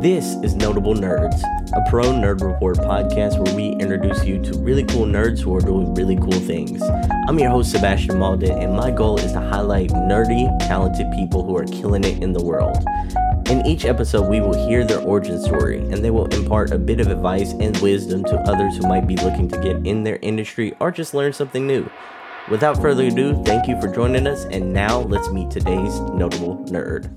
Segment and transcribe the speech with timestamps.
[0.00, 4.84] This is Notable Nerds, a pro nerd report podcast where we introduce you to really
[4.84, 6.80] cool nerds who are doing really cool things.
[7.28, 11.56] I'm your host, Sebastian Malden, and my goal is to highlight nerdy, talented people who
[11.56, 12.78] are killing it in the world.
[13.48, 16.98] In each episode, we will hear their origin story, and they will impart a bit
[16.98, 20.74] of advice and wisdom to others who might be looking to get in their industry
[20.80, 21.88] or just learn something new.
[22.50, 27.08] Without further ado, thank you for joining us, and now let's meet today's notable nerd.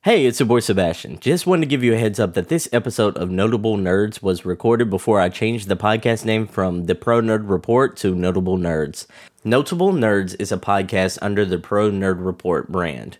[0.00, 1.18] Hey, it's your boy Sebastian.
[1.20, 4.46] Just wanted to give you a heads up that this episode of Notable Nerds was
[4.46, 9.06] recorded before I changed the podcast name from The Pro Nerd Report to Notable Nerds.
[9.44, 13.18] Notable Nerds is a podcast under the Pro Nerd Report brand.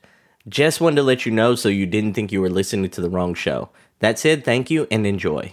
[0.48, 3.08] Just wanted to let you know so you didn't think you were listening to the
[3.08, 3.68] wrong show.
[4.00, 5.52] That said, thank you and enjoy.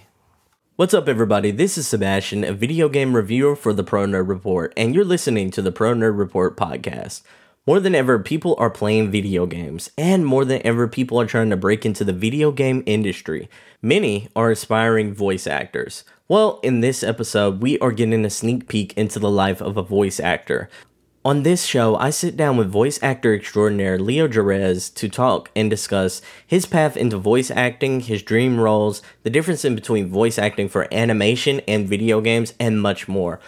[0.77, 1.52] What's up, everybody?
[1.52, 5.52] This is Sebastian, a video game reviewer for the Pro Nerd Report, and you're listening
[5.52, 7.22] to the Pro Nerd Report podcast.
[7.67, 11.52] More than ever, people are playing video games, and more than ever, people are trying
[11.52, 13.47] to break into the video game industry.
[13.83, 16.03] Many are aspiring voice actors.
[16.27, 19.83] Well, in this episode, we are getting a sneak peek into the life of a
[19.83, 20.67] voice actor.
[21.25, 25.70] On this show, I sit down with voice actor extraordinaire Leo Jerez to talk and
[25.70, 30.70] discuss his path into voice acting, his dream roles, the difference in between voice acting
[30.70, 33.42] for animation and video games, and much more.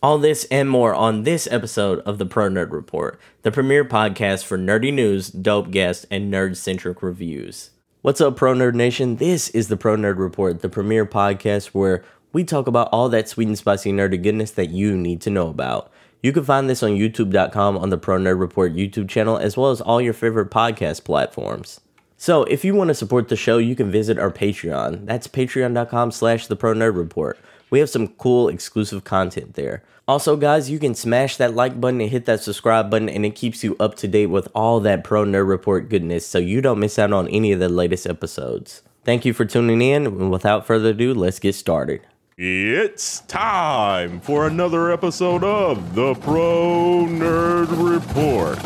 [0.00, 4.44] All this and more on this episode of the Pro Nerd Report, the premier podcast
[4.44, 7.70] for nerdy news, dope guests, and nerd centric reviews.
[8.02, 9.16] What's up, Pro Nerd Nation?
[9.16, 13.28] This is the Pro Nerd Report, the premier podcast where we talk about all that
[13.28, 15.90] sweet and spicy nerdy goodness that you need to know about.
[16.22, 19.70] You can find this on youtube.com on the Pro Nerd Report YouTube channel, as well
[19.70, 21.80] as all your favorite podcast platforms.
[22.16, 25.04] So if you want to support the show, you can visit our Patreon.
[25.04, 27.38] That's patreon.com slash the Pro Nerd Report.
[27.68, 29.82] We have some cool exclusive content there.
[30.08, 33.34] Also, guys, you can smash that like button and hit that subscribe button, and it
[33.34, 36.78] keeps you up to date with all that Pro Nerd Report goodness so you don't
[36.78, 38.82] miss out on any of the latest episodes.
[39.04, 42.00] Thank you for tuning in, and without further ado, let's get started.
[42.38, 48.58] It's time for another episode of the Pro Nerd Report.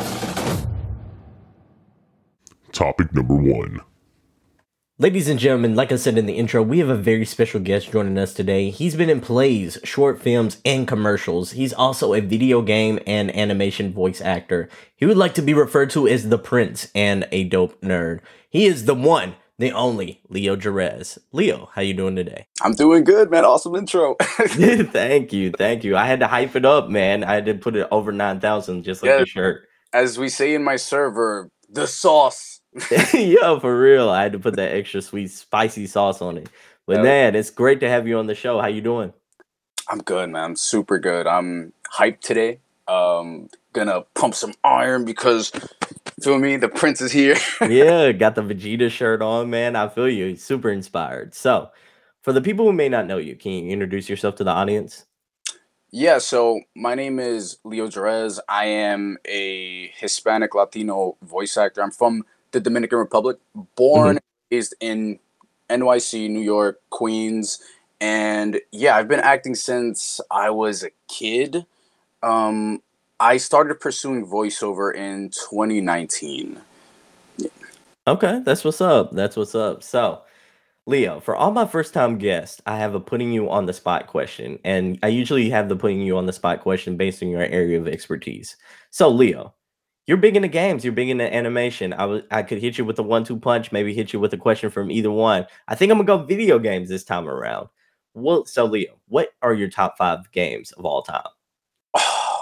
[2.72, 3.78] Topic number one.
[4.98, 7.92] Ladies and gentlemen, like I said in the intro, we have a very special guest
[7.92, 8.70] joining us today.
[8.70, 11.52] He's been in plays, short films, and commercials.
[11.52, 14.68] He's also a video game and animation voice actor.
[14.96, 18.18] He would like to be referred to as the Prince and a dope nerd.
[18.48, 21.18] He is the one, the only Leo Jerez.
[21.32, 22.46] Leo, how you doing today?
[22.62, 23.44] I'm doing good, man.
[23.44, 24.16] Awesome intro.
[24.20, 25.96] thank you, thank you.
[25.96, 27.24] I had to hype it up, man.
[27.24, 29.18] I had to put it over nine thousand, just like Yeah.
[29.20, 29.68] the shirt.
[29.92, 32.60] As we say in my server, the sauce.
[33.14, 34.10] Yo, for real.
[34.10, 36.48] I had to put that extra sweet, spicy sauce on it.
[36.86, 37.02] But Yeah.
[37.02, 38.60] man, it's great to have you on the show.
[38.60, 39.12] How you doing?
[39.88, 40.44] I'm good, man.
[40.44, 41.26] I'm super good.
[41.26, 42.60] I'm hyped today.
[42.90, 45.52] Um, gonna pump some iron because,
[46.20, 47.36] feel me, the prince is here.
[47.60, 49.76] yeah, got the Vegeta shirt on, man.
[49.76, 50.36] I feel you.
[50.36, 51.34] Super inspired.
[51.34, 51.70] So,
[52.22, 55.06] for the people who may not know you, can you introduce yourself to the audience?
[55.90, 56.18] yeah.
[56.18, 58.40] So my name is Leo Jerez.
[58.48, 61.82] I am a Hispanic Latino voice actor.
[61.82, 63.38] I'm from the Dominican Republic.
[63.76, 64.18] Born
[64.50, 65.18] is in
[65.68, 67.60] NYC, New York, Queens,
[68.00, 71.66] and yeah, I've been acting since I was a kid.
[72.22, 72.82] Um,
[73.18, 76.60] I started pursuing voiceover in 2019.
[78.06, 79.12] Okay, that's what's up.
[79.12, 79.82] That's what's up.
[79.82, 80.22] So,
[80.86, 84.06] Leo, for all my first time guests, I have a putting you on the spot
[84.06, 84.58] question.
[84.64, 87.78] And I usually have the putting you on the spot question based on your area
[87.78, 88.56] of expertise.
[88.90, 89.54] So, Leo,
[90.06, 91.92] you're big into games, you're big into animation.
[91.92, 94.38] I was I could hit you with a one-two punch, maybe hit you with a
[94.38, 95.46] question from either one.
[95.68, 97.68] I think I'm gonna go video games this time around.
[98.14, 101.22] Well, so Leo, what are your top five games of all time?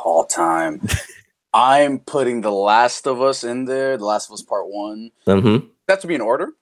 [0.04, 0.80] All time.
[1.54, 3.96] I'm putting The Last of Us in there.
[3.96, 5.10] The Last of Us Part One.
[5.26, 5.66] Mm-hmm.
[5.86, 6.52] That to be in order.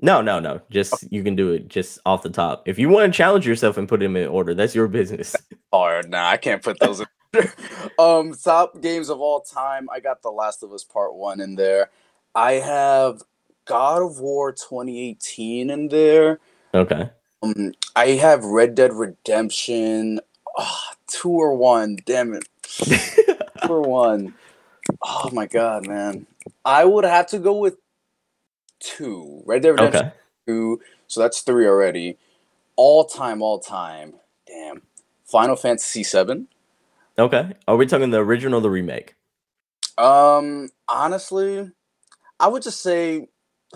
[0.00, 0.60] No, no, no.
[0.70, 2.66] Just you can do it just off the top.
[2.66, 5.36] If you want to challenge yourself and put them in order, that's your business.
[5.70, 7.06] Or nah, I can't put those in.
[7.34, 7.52] order.
[7.98, 9.88] um, top games of all time.
[9.90, 11.90] I got The Last of Us Part One in there.
[12.34, 13.22] I have
[13.64, 16.40] God of War 2018 in there.
[16.74, 17.10] Okay.
[17.42, 20.20] Um, I have Red Dead Redemption.
[20.58, 21.96] Ah, two or one.
[22.04, 22.48] Damn it.
[22.72, 24.34] Two or one.
[25.02, 26.26] Oh my god, man.
[26.64, 27.76] I would have to go with
[28.80, 29.42] two.
[29.46, 30.12] Red Dead Redemption Okay.
[30.46, 30.80] two.
[31.08, 32.18] So that's three already.
[32.76, 34.14] All time, all time.
[34.46, 34.82] Damn.
[35.26, 36.48] Final Fantasy seven.
[37.18, 37.54] Okay.
[37.68, 39.14] Are we talking the original or the remake?
[39.98, 41.70] Um, honestly,
[42.40, 43.28] I would just say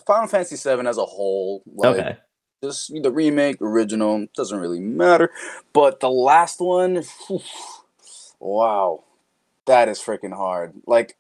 [0.06, 1.62] Final Fantasy seven as a whole.
[1.66, 2.18] Like, Okay.
[2.64, 5.30] Just the remake, original, doesn't really matter.
[5.72, 7.04] But the last one,
[8.40, 9.04] wow,
[9.66, 10.74] that is freaking hard.
[10.86, 11.16] Like,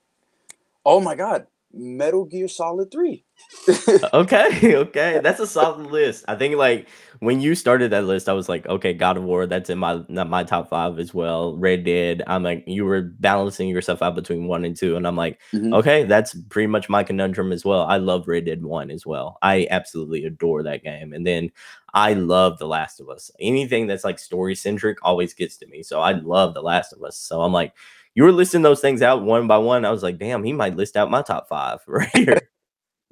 [0.84, 3.24] oh my god, Metal Gear Solid 3.
[4.14, 6.24] okay, okay, that's a solid list.
[6.26, 6.88] I think like
[7.20, 10.02] when you started that list, I was like, okay, God of War, that's in my
[10.08, 11.56] not my top five as well.
[11.56, 15.16] Red Dead, I'm like, you were balancing yourself out between one and two, and I'm
[15.16, 15.74] like, Mhm.
[15.76, 17.82] okay, that's pretty much my conundrum as well.
[17.82, 19.38] I love Red Dead One as well.
[19.42, 21.50] I absolutely adore that game, and then
[21.94, 23.30] I love The Last of Us.
[23.40, 27.02] Anything that's like story centric always gets to me, so I love The Last of
[27.02, 27.16] Us.
[27.18, 27.72] So I'm like,
[28.16, 29.84] you were listing those things out one by one.
[29.84, 32.40] I was like, damn, he might list out my top five right here.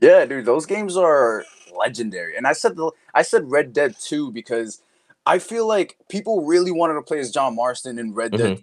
[0.00, 2.36] Yeah, dude, those games are legendary.
[2.36, 4.82] And I said the I said Red Dead 2 because
[5.24, 8.58] I feel like people really wanted to play as John Marston in Red Dead,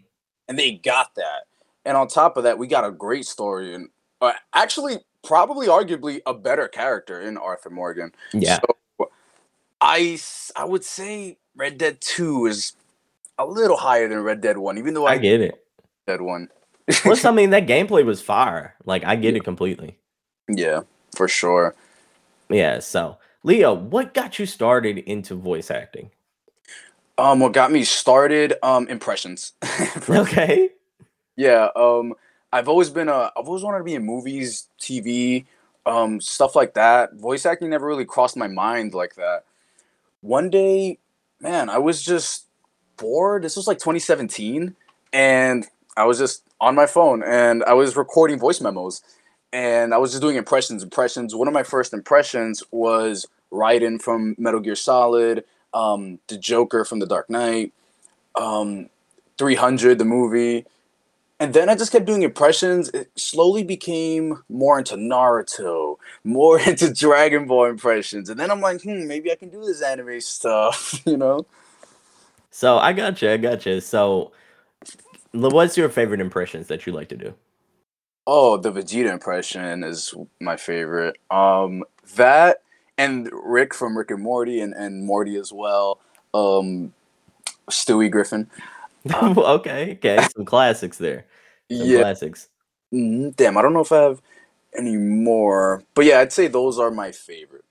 [0.49, 1.45] and they got that.
[1.85, 3.89] And on top of that, we got a great story and
[4.21, 8.11] uh, actually probably arguably a better character in Arthur Morgan.
[8.33, 8.59] yeah.
[8.59, 9.09] So
[9.79, 10.19] I
[10.55, 12.73] I would say Red Dead 2 is
[13.39, 15.63] a little higher than Red Dead 1, even though I, I get it.
[16.07, 16.49] Dead 1.
[16.89, 18.75] Plus, I mean, that gameplay was fire.
[18.85, 19.97] Like, I get it completely.
[20.49, 20.81] yeah,
[21.15, 21.75] for sure.
[22.49, 22.79] Yeah.
[22.79, 26.11] So, Leo, what got you started into voice acting?
[27.17, 28.53] Um, what got me started?
[28.63, 29.53] Um, impressions.
[30.09, 30.69] Okay.
[31.37, 32.13] Yeah, um,
[32.51, 35.45] I've always been a, I've always wanted to be in movies, TV,
[35.85, 37.13] um, stuff like that.
[37.15, 39.45] Voice acting never really crossed my mind like that.
[40.21, 40.99] One day,
[41.39, 42.45] man, I was just
[42.97, 43.43] bored.
[43.43, 44.75] This was like 2017,
[45.13, 45.65] and
[45.97, 49.01] I was just on my phone and I was recording voice memos,
[49.53, 50.83] and I was just doing impressions.
[50.83, 51.35] Impressions.
[51.35, 55.43] One of my first impressions was Raiden from Metal Gear Solid,
[55.73, 57.73] um, the Joker from The Dark Knight,
[58.35, 58.89] um,
[59.37, 60.65] 300, the movie
[61.41, 62.89] and then I just kept doing impressions.
[62.89, 68.83] It slowly became more into Naruto, more into Dragon Ball impressions, and then I'm like,
[68.83, 71.47] hmm, maybe I can do this anime stuff, you know?
[72.51, 73.31] So, I gotcha.
[73.31, 73.81] I gotcha.
[73.81, 74.33] So,
[75.33, 77.35] what's your favorite impressions that you like to do?
[78.27, 81.17] Oh, the Vegeta impression is my favorite.
[81.31, 81.83] Um,
[82.15, 82.61] that
[82.97, 85.99] and Rick from Rick and Morty, and and Morty as well.
[86.33, 86.93] Um,
[87.69, 88.49] Stewie Griffin.
[89.13, 89.93] okay.
[89.93, 90.23] Okay.
[90.25, 91.25] Some classics there.
[91.69, 92.49] Some Yeah, classics.
[92.93, 94.21] mm, damn, I don't know if I have
[94.77, 97.65] any more, but yeah, I'd say those are my favorite.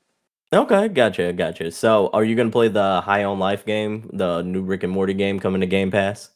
[0.53, 0.89] Okay.
[0.89, 1.33] Gotcha.
[1.33, 1.71] Gotcha.
[1.71, 4.93] So, are you going to play the High on Life game, the new Rick and
[4.93, 6.31] Morty game coming to Game Pass?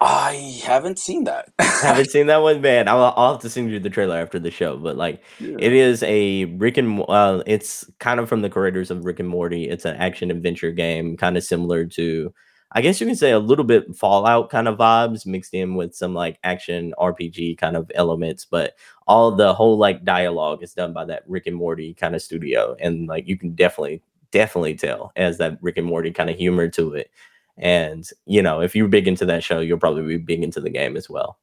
[0.00, 1.48] I haven't seen that.
[1.82, 2.88] Haven't seen that one, man.
[2.88, 4.76] I'll, I'll have to send you the trailer after the show.
[4.76, 5.56] But like, Yeah.
[5.58, 9.28] it is a Rick and uh, it's kind of from the creators of Rick and
[9.28, 9.68] Morty.
[9.68, 12.34] It's an action adventure game, kind of similar to,
[12.72, 15.94] I guess you can say a little bit Fallout kind of vibes mixed in with
[15.94, 18.44] some like action RPG kind of elements.
[18.44, 18.74] But
[19.06, 22.76] all the whole like dialogue is done by that Rick and Morty kind of studio,
[22.80, 24.02] and like you can definitely
[24.32, 27.10] definitely tell as that Rick and Morty kind of humor to it.
[27.56, 30.70] And you know, if you're big into that show, you'll probably be big into the
[30.70, 31.38] game as well.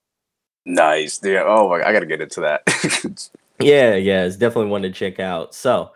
[0.65, 1.19] Nice.
[1.23, 1.43] Yeah.
[1.45, 3.29] Oh my, I gotta get into that.
[3.61, 5.53] Yeah, yeah, it's definitely one to check out.
[5.53, 5.91] So,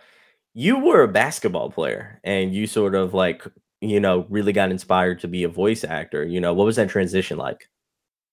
[0.54, 3.46] you were a basketball player and you sort of like,
[3.82, 6.24] you know, really got inspired to be a voice actor.
[6.24, 7.70] You know, what was that transition like?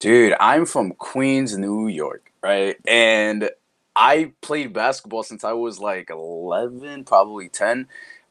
[0.00, 2.76] Dude, I'm from Queens, New York, right?
[2.86, 3.50] And
[3.96, 7.88] I played basketball since I was like 11, probably 10,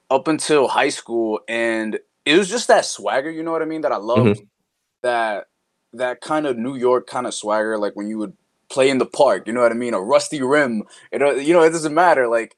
[0.10, 1.42] up until high school.
[1.48, 3.82] And it was just that swagger, you know what I mean?
[3.82, 4.42] That I loved.
[5.04, 5.48] That
[5.94, 8.34] that kind of New York kind of swagger, like when you would
[8.70, 9.94] play in the park, you know what I mean?
[9.94, 10.84] A rusty rim.
[11.12, 12.28] You know, you know, it doesn't matter.
[12.28, 12.56] Like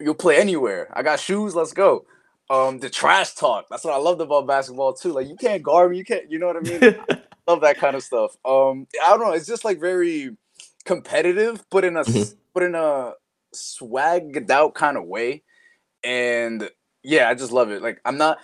[0.00, 0.88] you'll play anywhere.
[0.92, 2.06] I got shoes, let's go.
[2.50, 3.66] Um, the trash talk.
[3.70, 5.12] That's what I loved about basketball too.
[5.12, 6.80] Like you can't guard me, you can't, you know what I mean?
[7.46, 8.36] love that kind of stuff.
[8.44, 9.32] Um, I don't know.
[9.32, 10.36] It's just like very
[10.84, 12.36] competitive, but in a Mhm.
[12.54, 13.14] but in a
[13.54, 15.42] swagged out kind of way.
[16.02, 16.70] And
[17.02, 17.82] yeah, I just love it.
[17.82, 18.38] Like I'm not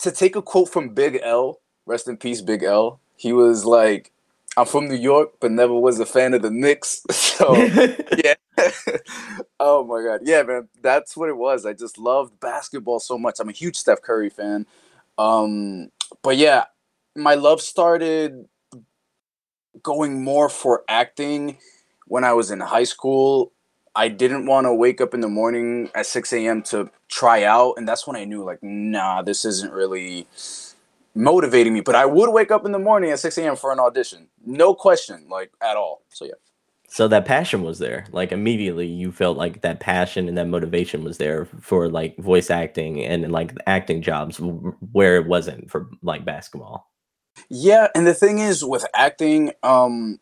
[0.00, 1.60] to take a quote from Big L.
[1.86, 3.00] Rest in peace, Big L.
[3.16, 4.12] He was like,
[4.56, 7.54] "I'm from New York, but never was a fan of the Knicks." So
[8.24, 8.34] yeah.
[9.60, 10.20] oh my god.
[10.24, 10.68] Yeah, man.
[10.82, 11.64] That's what it was.
[11.64, 13.36] I just loved basketball so much.
[13.38, 14.66] I'm a huge Steph Curry fan.
[15.16, 15.90] Um,
[16.22, 16.64] but yeah,
[17.16, 18.46] my love started
[19.82, 21.58] going more for acting
[22.06, 23.52] when I was in high school.
[23.98, 26.62] I didn't want to wake up in the morning at 6 a.m.
[26.64, 27.74] to try out.
[27.76, 30.28] And that's when I knew, like, nah, this isn't really
[31.16, 31.80] motivating me.
[31.80, 33.56] But I would wake up in the morning at 6 a.m.
[33.56, 34.28] for an audition.
[34.46, 36.02] No question, like, at all.
[36.10, 36.34] So, yeah.
[36.88, 38.06] so that passion was there.
[38.12, 42.50] Like immediately you felt like that passion and that motivation was there for like voice
[42.50, 46.90] acting and like acting jobs where it wasn't for like basketball.
[47.50, 50.18] Yeah, and the thing is with acting, um,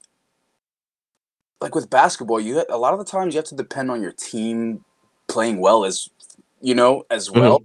[1.61, 4.13] like with basketball, you a lot of the times you have to depend on your
[4.13, 4.85] team
[5.29, 6.09] playing well as
[6.61, 7.61] you know, as well.
[7.61, 7.65] Mm-hmm.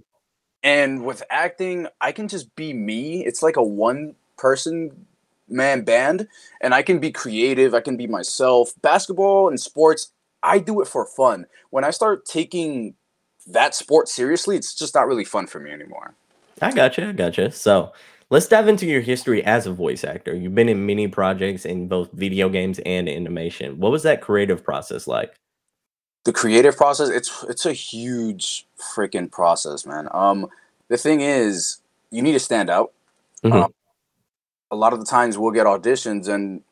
[0.64, 3.24] And with acting, I can just be me.
[3.24, 5.06] It's like a one person
[5.48, 6.28] man band,
[6.60, 7.74] and I can be creative.
[7.74, 8.72] I can be myself.
[8.80, 11.46] Basketball and sports, I do it for fun.
[11.70, 12.94] When I start taking
[13.48, 16.14] that sport seriously, it's just not really fun for me anymore.
[16.60, 17.08] I gotcha.
[17.08, 17.50] I gotcha.
[17.50, 17.92] So
[18.32, 20.34] let's dive into your history as a voice actor.
[20.34, 23.78] You've been in many projects in both video games and animation.
[23.78, 25.34] What was that creative process like?
[26.24, 30.08] The creative process, it's it's a huge freaking process, man.
[30.12, 30.46] Um,
[30.88, 32.92] the thing is, you need to stand out.
[33.44, 33.64] Mhm.
[33.64, 33.74] Um,
[34.70, 36.62] a lot of the times we'll get auditions and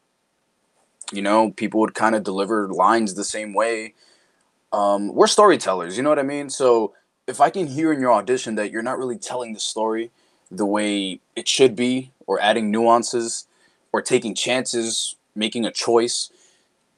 [1.12, 3.92] you know people would kind of deliver lines the same way
[4.72, 6.94] um, we're storytellers you know what i mean so
[7.26, 10.10] if i can hear in your audition that you're not really telling the story
[10.50, 13.46] the way it should be or adding nuances
[13.92, 16.30] or taking chances making a choice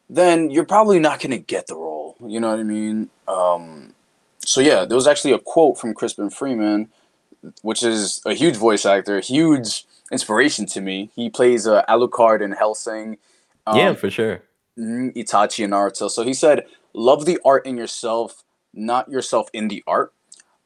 [0.09, 3.95] then you're probably not going to get the role you know what i mean um,
[4.39, 6.89] so yeah there was actually a quote from crispin freeman
[7.63, 11.11] which is a huge voice actor huge inspiration to me.
[11.17, 13.17] He plays uh, Alucard in Hellsing.
[13.67, 14.43] Um, yeah, for sure.
[14.79, 16.09] mhm, Itachi in Naruto.
[16.11, 20.13] So he said, "Love the art in yourself, not yourself in the art."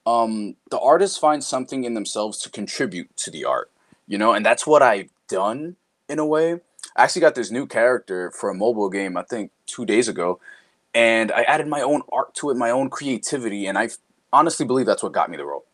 [0.07, 3.71] Um, the artists find something in themselves to contribute to the art,
[4.07, 5.77] you know, and that's what I've done
[6.09, 6.61] in a way.
[6.97, 10.39] I actually got this new character for a mobile game, I think two days ago,
[10.95, 13.89] and I added my own art to it, my own creativity, and I
[14.33, 15.65] honestly believe that's what got me the role.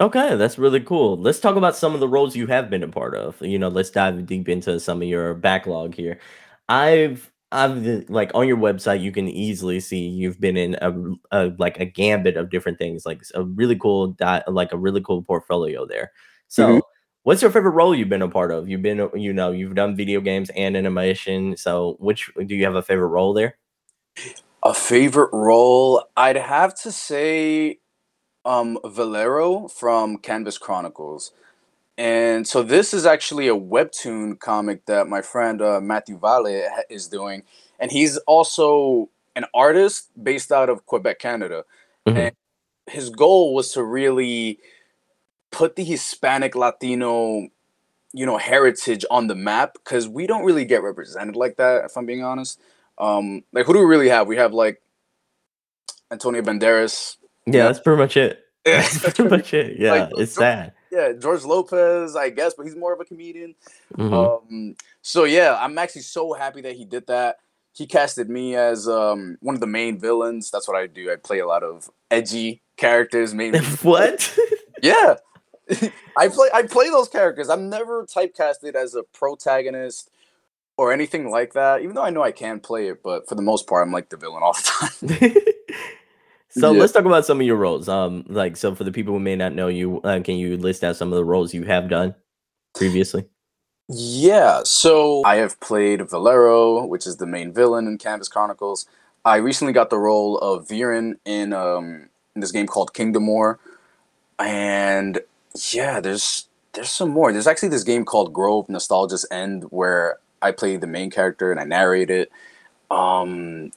[0.00, 1.16] Okay, that's really cool.
[1.16, 3.40] Let's talk about some of the roles you have been a part of.
[3.42, 6.20] You know, let's dive deep into some of your backlog here.
[6.68, 10.92] I've I've like on your website you can easily see you've been in a,
[11.32, 15.00] a like a gambit of different things, like a really cool di- like a really
[15.02, 16.12] cool portfolio there.
[16.48, 16.82] So, Mhm.
[17.24, 18.68] what's your favorite role you've been a part of?
[18.68, 21.56] You've been you know, you've done video games and animation.
[21.56, 23.56] So, which do you have a favorite role there?
[24.62, 27.78] A favorite role, I'd have to say
[28.44, 31.32] um Valero from Canvas Chronicles.
[31.98, 36.82] And so this is actually a webtoon comic that my friend uh, Matthew Vale ha-
[36.88, 37.42] is doing,
[37.78, 41.64] and he's also an artist based out of Quebec, Canada.
[42.08, 42.16] Mhm.
[42.16, 42.34] And
[42.86, 44.58] his goal was to really
[45.50, 47.48] put the Hispanic Latino,
[48.12, 51.84] you know, heritage on the map because we don't really get represented like that.
[51.84, 52.58] If I'm being honest,
[52.98, 54.26] um, like who do we really have?
[54.26, 54.80] We have like
[56.10, 57.16] Antonio Banderas.
[57.46, 57.66] Yeah, Yeah.
[57.66, 58.38] that's pretty much it.
[58.66, 58.82] Yeah.
[59.02, 59.76] That's pretty much it.
[59.80, 60.72] Yeah, Like, it's sad.
[60.90, 63.54] Yeah, George Lopez, I guess, but he's more of a comedian.
[63.96, 64.12] Mhm.
[64.12, 67.36] Um, so yeah, I'm actually so happy that he did that.
[67.72, 70.50] He casted me as um, one of the main villains.
[70.50, 71.10] That's what I do.
[71.10, 73.32] I play a lot of edgy characters.
[73.32, 74.36] Maybe what?
[74.82, 75.16] yeah,
[76.16, 77.48] I play I play those characters.
[77.48, 80.10] I'm never typecasted as a protagonist
[80.76, 81.82] or anything like that.
[81.82, 84.08] Even though I know I can play it, but for the most part, I'm like
[84.08, 85.34] the villain all the time.
[86.50, 86.80] So Yeah.
[86.80, 87.88] let's talk about some of your roles.
[87.88, 90.84] Um, like so for the people who may not know you, uh, can you list
[90.84, 92.14] out some of the roles you have done
[92.74, 93.26] previously?
[93.88, 98.86] Yeah, so I have played Valero, which is the main villain in Canvas Chronicles.
[99.24, 103.58] I recently got the role of Viren in um in this game called Kingdom War.
[104.38, 105.20] And
[105.72, 107.32] yeah, there's there's some more.
[107.32, 111.60] There's actually this game called Grove Nostalgia's End where I play the main character and
[111.60, 112.30] I narrate it.
[112.90, 113.72] Um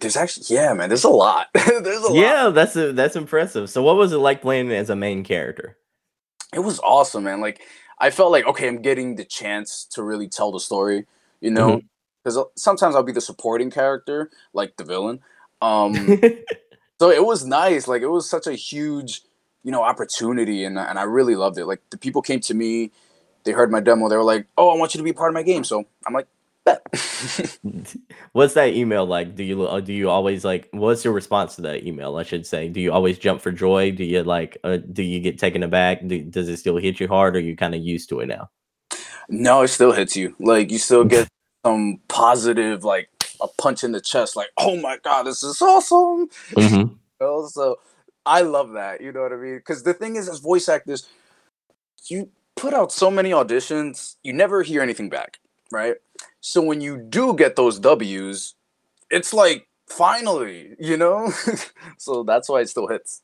[0.00, 1.48] there's actually yeah, man, there's a lot.
[1.54, 2.14] there's a lot.
[2.14, 3.70] Yeah, that's a, that's impressive.
[3.70, 5.76] So what was it like playing as a main character?
[6.52, 7.40] it was awesome, man.
[7.40, 7.60] Like
[7.98, 11.06] I felt like okay, I'm getting the chance to really tell the story,
[11.40, 11.80] you know,
[12.22, 15.20] because sometimes I'll be the supporting character, like the villain.
[15.60, 15.94] Um,
[17.00, 17.88] so it was nice.
[17.88, 19.22] Like it was such a huge,
[19.62, 21.66] you know, opportunity, and and I really loved it.
[21.66, 22.92] Like the people came to me,
[23.44, 25.34] they heard my demo, they were like, "Oh, I want you to be part of
[25.34, 26.26] my game." So I'm like.
[28.32, 29.34] what's that email like?
[29.36, 30.68] Do you uh, do you always like?
[30.72, 32.16] What's your response to that email?
[32.16, 32.68] I should say.
[32.68, 33.92] Do you always jump for joy?
[33.92, 34.58] Do you like?
[34.64, 36.06] Uh, do you get taken aback?
[36.06, 37.36] Do, does it still hit you hard?
[37.36, 38.50] Or are you kind of used to it now?
[39.28, 40.36] no, it still hits you.
[40.40, 41.28] Like you still get
[41.66, 44.36] some positive, like a punch in the chest.
[44.36, 46.28] Like, oh my god, this is awesome.
[46.56, 46.96] Mhm.
[47.20, 47.46] know?
[47.48, 47.78] So
[48.26, 49.00] I love that.
[49.00, 49.56] You know what I mean?
[49.56, 51.08] Because the thing is, as voice actors,
[52.08, 55.38] you put out so many auditions, you never hear anything back,
[55.72, 55.96] right?
[56.42, 58.56] So when you do get those W's,
[59.10, 61.32] it's like finally, you know.
[61.98, 63.22] so that's why it still hits.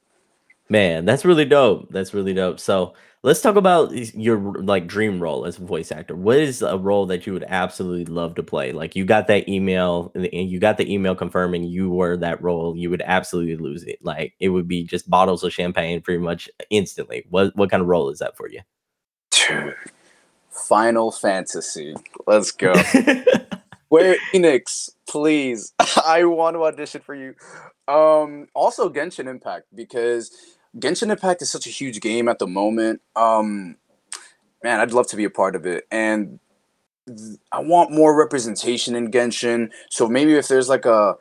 [0.69, 1.91] Man, that's really dope.
[1.91, 2.61] That's really dope.
[2.61, 2.95] So
[3.25, 6.15] let's talk about your like dream role as a voice actor.
[6.15, 8.71] What is a role that you would absolutely love to play?
[8.71, 12.77] Like you got that email and you got the email confirming you were that role.
[12.77, 13.99] You would absolutely lose it.
[14.01, 17.25] Like it would be just bottles of champagne pretty much instantly.
[17.31, 18.61] What what kind of role is that for you?
[20.67, 21.95] Final Fantasy.
[22.27, 22.75] Let's go.
[23.88, 25.73] Square Enix, please.
[26.05, 27.35] I want to audition for you.
[27.88, 30.31] Um, also Genshin Impact because
[30.77, 33.00] Genshin Impact is such a huge game at the moment.
[33.17, 33.77] Um,
[34.62, 36.38] man, I'd love to be a part of it, and
[37.07, 39.71] th- I want more representation in Genshin.
[39.88, 41.17] So maybe if there's like a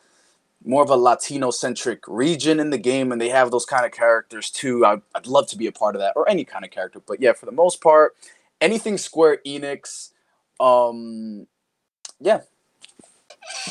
[0.66, 3.94] more of a Latino centric region in the game and they have those kind of
[3.94, 6.72] characters too, I'd, I'd love to be a part of that or any kind of
[6.72, 7.00] character.
[7.00, 8.16] But yeah, for the most part,
[8.62, 10.12] anything Square Enix,
[10.60, 11.48] um,
[12.20, 12.42] yeah,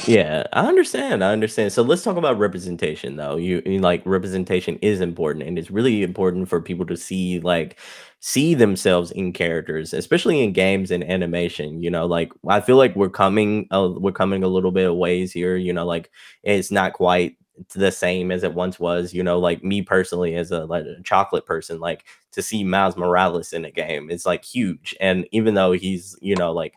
[0.07, 1.25] Yeah, I understand.
[1.25, 1.73] I understand.
[1.73, 3.37] So let's talk about representation though.
[3.37, 7.78] You, you like representation is important and it's really important for people to see like
[8.21, 11.83] see themselves in characters, especially in games and animation.
[11.83, 14.97] You know, like I feel like we're coming uh, we're coming a little bit of
[14.97, 16.11] ways here, you know, like
[16.43, 17.37] it's not quite
[17.75, 21.02] the same as it once was, you know, like me personally as a like a
[21.02, 24.94] chocolate person, like to see Miles Morales in a game, it's like huge.
[25.00, 26.75] And even though he's, you know, like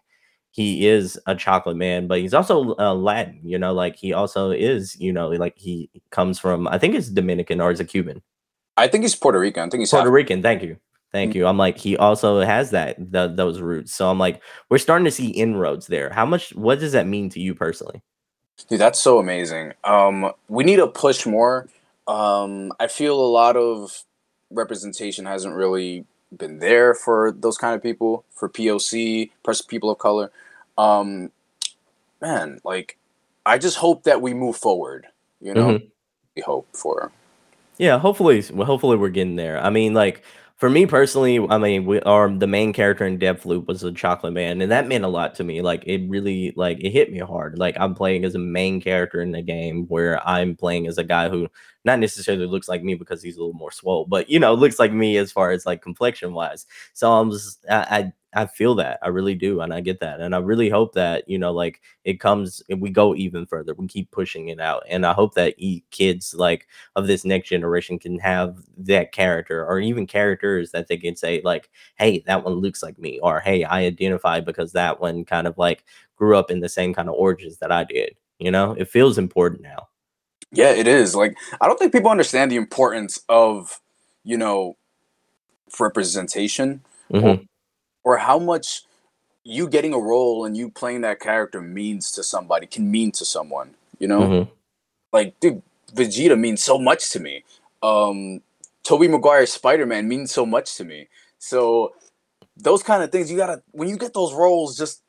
[0.51, 3.39] he is a chocolate man, but he's also uh, Latin.
[3.43, 4.99] You know, like he also is.
[4.99, 6.67] You know, like he comes from.
[6.67, 8.21] I think it's Dominican or is it Cuban?
[8.77, 9.63] I think he's Puerto Rican.
[9.67, 10.41] I think he's Puerto half- Rican.
[10.41, 10.77] Thank you,
[11.11, 11.35] thank Mm.
[11.35, 11.45] you.
[11.47, 13.93] I'm like he also has that the, those roots.
[13.93, 16.09] So I'm like we're starting to see inroads there.
[16.09, 16.55] How much?
[16.55, 18.01] What does that mean to you personally?
[18.67, 19.73] Dude, that's so amazing.
[19.83, 21.67] Um, we need to push more.
[22.07, 24.03] Um, I feel a lot of
[24.51, 29.31] representation hasn't really been there for those kind of people, for POC,
[29.67, 30.31] people of color.
[30.77, 31.31] Um,
[32.21, 32.97] man, like,
[33.45, 35.07] I just hope that we move forward.
[35.41, 35.87] You know, Mhm.
[36.35, 37.11] we hope for.
[37.77, 39.59] Yeah, hopefully, well, hopefully we're getting there.
[39.63, 40.21] I mean, like
[40.59, 44.33] for me personally, I mean, we are the main character in Deathloop was a chocolate
[44.33, 45.61] man, and that meant a lot to me.
[45.61, 47.57] Like it really, like it hit me hard.
[47.57, 51.03] Like I'm playing as a main character in the game where I'm playing as a
[51.05, 51.47] guy who
[51.89, 54.79] not necessarily looks like me because he's a little more swole, but you know, looks
[54.79, 56.65] like me as far as like complexion wise.
[56.93, 60.19] So I'm just, I, I I feel that I really do, and I get that,
[60.21, 63.73] and I really hope that you know, like it comes, we go even further.
[63.73, 65.55] We keep pushing it out, and I hope that
[65.91, 70.97] kids like of this next generation can have that character, or even characters that they
[70.97, 74.99] can say like, "Hey, that one looks like me," or "Hey, I identify because that
[74.99, 75.83] one kind of like
[76.15, 79.17] grew up in the same kind of origins that I did." You know, it feels
[79.17, 79.88] important now.
[80.51, 81.15] Yeah, it is.
[81.15, 83.79] Like, I don't think people understand the importance of,
[84.23, 84.75] you know,
[85.79, 86.81] representation
[87.11, 87.47] Mhm.
[88.03, 88.83] or how much
[89.43, 93.25] you getting a role and you playing that character means to somebody, can mean to
[93.25, 94.21] someone, you know?
[94.21, 94.51] Mhm.
[95.11, 95.61] Like, dude,
[95.93, 97.43] Vegeta means so much to me.
[97.81, 98.41] Um,
[98.83, 101.07] Tobey Maguire's Spider Man means so much to me.
[101.37, 101.93] So,
[102.57, 105.01] those kind of things, you gotta, when you get those roles, just,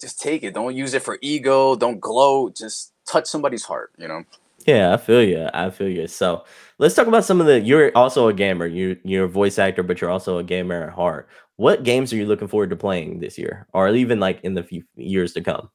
[0.00, 0.54] just take it.
[0.54, 1.76] Don't use it for ego.
[1.76, 2.56] Don't gloat.
[2.56, 4.24] Just touch somebody's heart, you know?
[4.66, 5.48] Yeah, I feel you.
[5.52, 6.06] I feel you.
[6.06, 6.44] So
[6.78, 7.60] let's talk about some of the.
[7.60, 8.66] You're also a gamer.
[8.66, 11.28] You you're a voice actor, but you're also a gamer at heart.
[11.56, 14.62] What games are you looking forward to playing this year, or even like in the
[14.62, 15.70] few years to come?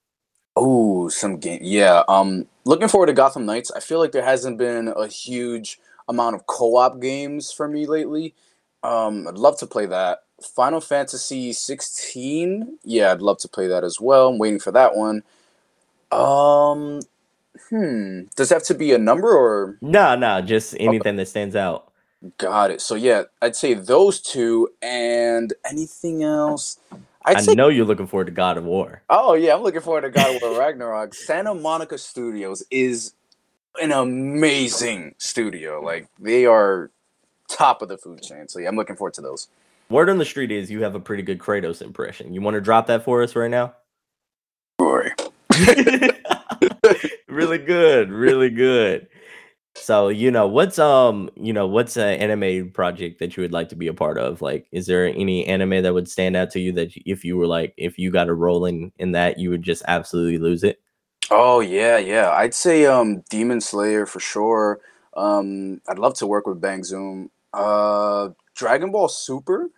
[0.55, 1.59] Oh, some game.
[1.61, 2.03] Yeah.
[2.09, 3.71] Um, looking forward to Gotham Knights.
[3.71, 8.35] I feel like there hasn't been a huge amount of co-op games for me lately.
[8.83, 10.19] Um, I'd love to play that.
[10.55, 12.79] Final Fantasy 16.
[12.83, 14.29] Yeah, I'd love to play that as well.
[14.29, 15.23] I'm waiting for that one.
[16.11, 17.01] Um,
[17.69, 18.21] hmm.
[18.35, 21.91] Does it have to be a number or No, no, just anything that stands out.
[22.37, 22.81] got it?
[22.81, 26.79] So yeah, I'd say those two and anything else.
[27.25, 29.01] I'd I say know you're looking forward to God of War.
[29.09, 31.13] Oh yeah, I'm looking forward to God of War Ragnarok.
[31.13, 33.13] Santa Monica Studios is
[33.81, 35.81] an amazing studio.
[35.81, 36.91] Like they are
[37.49, 38.47] top of the food chain.
[38.47, 39.47] So yeah, I'm looking forward to those.
[39.89, 42.33] Word on the street is you have a pretty good Kratos impression.
[42.33, 43.73] You want to drop that for us right now?
[44.79, 45.11] Rory.
[47.39, 49.07] really good, really good.
[49.75, 53.69] So, you know, what's um, you know, what's an anime project that you would like
[53.69, 54.41] to be a part of?
[54.41, 57.47] Like, is there any anime that would stand out to you that if you were
[57.47, 60.81] like, if you got a role in in that, you would just absolutely lose it?
[61.31, 62.31] Oh yeah, yeah.
[62.31, 64.79] I'd say um Demon Slayer for sure.
[65.15, 67.31] Um I'd love to work with Bang Zoom.
[67.53, 69.69] Uh Dragon Ball Super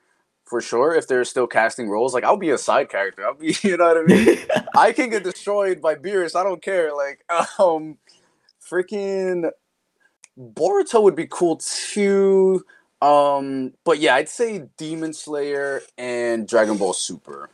[0.51, 0.93] for sure.
[0.93, 3.25] If they're still casting roles, like I'll be a side character.
[3.25, 4.37] I'll be you know what I mean?
[4.75, 6.35] I can get destroyed by Beerus.
[6.35, 6.93] I don't care.
[6.93, 7.23] Like,
[7.59, 7.97] um,
[8.61, 9.49] freaking
[10.37, 12.65] Boruto would be cool too.
[13.01, 17.49] Um, but yeah, I'd say Demon Slayer and Dragon Ball Super.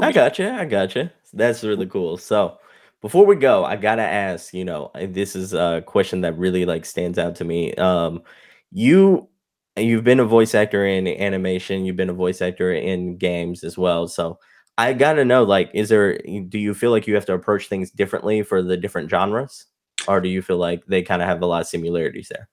[0.00, 0.54] I gotcha.
[0.54, 1.12] I gotcha.
[1.32, 2.16] That's really cool.
[2.16, 2.58] So
[3.00, 6.84] before we go, I gotta ask, you know, this is a question that really like
[6.84, 7.74] stands out to me.
[7.74, 8.22] Um,
[8.70, 9.28] you
[9.76, 13.78] you've been a voice actor in animation, you've been a voice actor in games as
[13.78, 14.08] well.
[14.08, 14.38] So
[14.78, 17.90] I gotta know, like, is there do you feel like you have to approach things
[17.90, 19.66] differently for the different genres?
[20.08, 22.48] Or do you feel like they kind of have a lot of similarities there?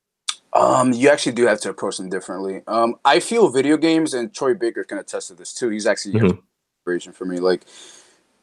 [0.53, 2.61] Um, you actually do have to approach them differently.
[2.67, 5.69] Um, I feel video games, and Troy Baker can attest to this too.
[5.69, 6.41] He's actually Mhm.
[6.85, 7.39] inspiration for me.
[7.39, 7.65] Like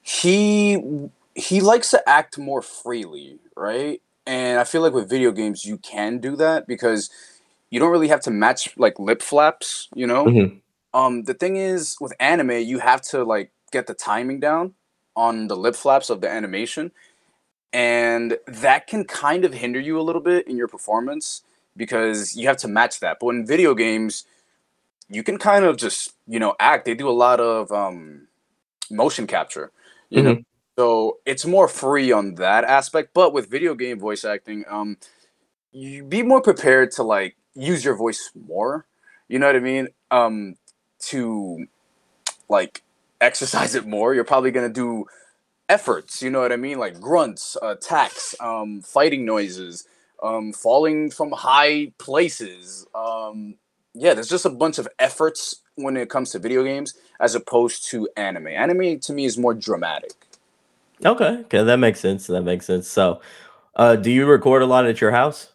[0.03, 4.03] he he likes to act more freely, right?
[4.27, 7.11] and I feel like with video games you can do that because
[7.71, 10.25] you don't really have to match like lip flaps, you know.
[10.27, 10.61] Mhm.
[10.95, 14.75] Um, the thing is with anime, you have to like get the timing down
[15.17, 16.93] on the lip flaps of the animation,
[17.73, 21.43] and that can kind of hinder you a little bit in your performance
[21.77, 23.19] because you have to match that.
[23.21, 24.25] But in video games,
[25.09, 26.85] you can kind of just you know act.
[26.87, 28.29] They do a lot of um,
[28.91, 29.73] motion capture,
[30.11, 30.39] you know.
[30.79, 33.11] So it's more free on that aspect.
[33.15, 34.97] But with video game voice acting, um,
[35.73, 38.87] you be more prepared to like use your voice more.
[39.29, 39.89] You know what I mean?
[40.11, 40.57] Um,
[41.01, 41.67] to
[42.49, 42.83] like
[43.21, 44.15] exercise it more.
[44.15, 45.07] You're probably gonna do
[45.69, 46.23] efforts.
[46.23, 46.79] You know what I mean?
[46.79, 49.87] Like grunts, attacks, um, fighting noises,
[50.23, 52.87] um, falling from high places.
[52.95, 53.55] Um,
[53.95, 57.87] yeah, there's just a bunch of efforts when it comes to video games as opposed
[57.91, 58.49] to anime.
[58.49, 60.13] Anime to me is more dramatic.
[61.05, 62.27] Okay, okay, that makes sense.
[62.27, 62.87] That makes sense.
[62.87, 63.23] So,
[63.75, 65.53] uh, do you record a lot at your house?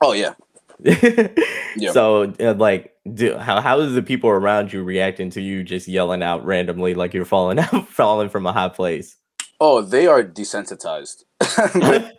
[0.00, 0.34] Oh yeah.
[1.92, 5.88] So, uh, like, do how how is the people around you reacting to you just
[5.88, 9.16] yelling out randomly like you're falling out, falling from a high place?
[9.60, 11.24] Oh, they are desensitized.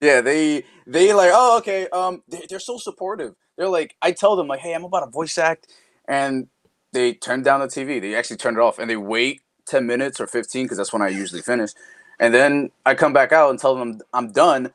[0.00, 1.88] yeah, they they like, oh, okay.
[1.88, 3.34] Um, they, they're so supportive.
[3.56, 5.66] They're like, I tell them like, hey, I'm about to voice act,
[6.08, 6.48] and
[6.92, 8.00] they turn down the TV.
[8.00, 11.02] They actually turn it off, and they wait ten minutes or fifteen because that's when
[11.02, 11.70] I usually finish,
[12.18, 14.72] and then I come back out and tell them I'm done,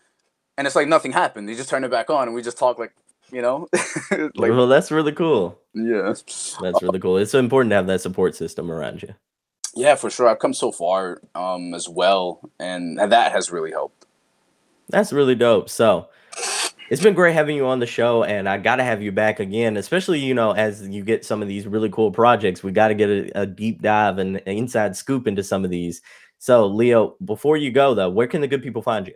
[0.58, 1.50] and it's like nothing happened.
[1.50, 2.94] They just turn it back on, and we just talk like,
[3.36, 3.68] you know,
[4.36, 5.60] like well, that's really cool.
[5.74, 6.14] yeah.
[6.62, 7.18] That's really cool.
[7.18, 9.14] It's so important to have that support system around you.
[9.76, 10.30] Yeah, for sure.
[10.30, 14.06] I've come so far um, as well, and that has really helped.
[14.88, 15.70] That's really dope.
[15.70, 16.08] So,
[16.90, 19.42] it's been great having you on the show, and I got to have you back
[19.42, 22.64] again, especially you know as you get some of these really cool projects.
[22.64, 25.72] We got to get a, a deep dive and an inside scoop into some of
[25.72, 26.02] these.
[26.38, 29.16] So, Leo, before you go though, where can the good people find you?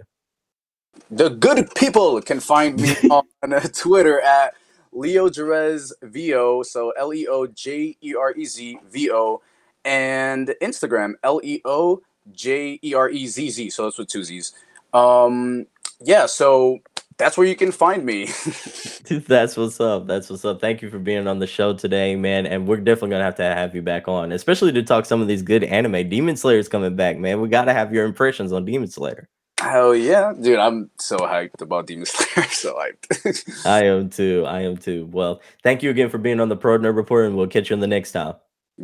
[1.11, 3.23] The good people can find me on
[3.73, 4.53] Twitter at
[4.91, 9.41] Leo Jerez VO, so L E O J E R E Z V O,
[9.85, 14.23] and Instagram L E O J E R E Z Z, so that's with two
[14.23, 14.53] Z's.
[14.93, 15.67] Um,
[16.01, 16.79] yeah, so
[17.19, 18.25] that's where you can find me.
[19.27, 20.07] That's what's up.
[20.07, 20.61] That's what's up.
[20.61, 22.45] Thank you for being on the show today, man.
[22.45, 25.27] And we're definitely gonna have to have you back on, especially to talk some of
[25.27, 26.07] these good anime.
[26.07, 27.41] Demon Slayer's coming back, man.
[27.41, 29.27] We gotta have your impressions on Demon Slayer.
[29.59, 30.57] Hell yeah, dude!
[30.57, 32.47] I'm so hyped about Demon Slayer.
[32.47, 33.65] So hyped.
[33.65, 34.45] I am too.
[34.47, 35.07] I am too.
[35.11, 37.73] Well, thank you again for being on the Pro Nerd Report, and we'll catch you
[37.73, 38.35] in the next time.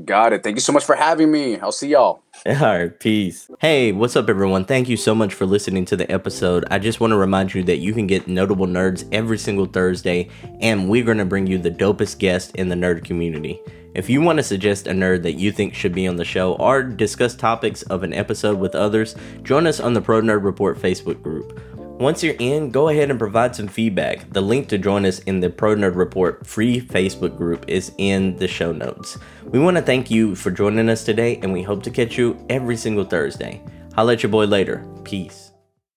[0.04, 0.44] Got it.
[0.44, 1.58] Thank you so much for having me.
[1.60, 2.22] I'll see y'all.
[2.46, 3.50] All right, peace.
[3.62, 4.66] Hey, what's up, everyone?
[4.66, 6.66] Thank you so much for listening to the episode.
[6.70, 10.30] I just want to remind you that you can get Notable Nerds every single Thursday,
[10.60, 13.62] and we're going to bring you the dopest guest in the nerd community.
[13.96, 16.56] If you want to suggest a nerd that you think should be on the show
[16.56, 20.78] or discuss topics of an episode with others, join us on the Pro Nerd Report
[20.78, 21.62] Facebook group.
[21.98, 24.30] Once you're in, go ahead and provide some feedback.
[24.34, 28.36] The link to join us in the Pro Nerd Report free Facebook group is in
[28.36, 29.18] the show notes.
[29.46, 32.46] We want to thank you for joining us today, and we hope to catch you
[32.50, 33.64] every single Thursday.
[33.96, 34.86] I'll let your boy later.
[35.06, 35.45] Peace.